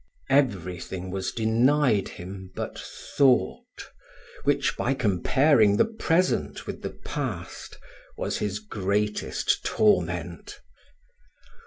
Every 0.31 0.79
thing 0.79 1.11
was 1.11 1.31
denied 1.31 2.07
him 2.09 2.49
but 2.55 2.79
thought, 2.79 3.85
which, 4.45 4.75
by 4.75 4.95
comparing 4.95 5.77
the 5.77 5.85
present 5.85 6.65
with 6.65 6.81
the 6.81 6.97
past, 7.05 7.77
was 8.17 8.39
his 8.39 8.57
greatest 8.57 9.63
torment. 9.63 10.59